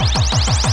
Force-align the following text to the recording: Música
Música 0.00 0.69